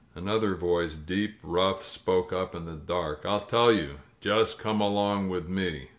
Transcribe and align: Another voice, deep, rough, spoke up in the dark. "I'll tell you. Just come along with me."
Another 0.15 0.55
voice, 0.55 0.95
deep, 0.95 1.37
rough, 1.43 1.83
spoke 1.85 2.33
up 2.33 2.55
in 2.55 2.65
the 2.65 2.73
dark. 2.73 3.21
"I'll 3.23 3.39
tell 3.45 3.71
you. 3.71 3.99
Just 4.19 4.57
come 4.57 4.81
along 4.81 5.29
with 5.29 5.47
me." 5.47 5.89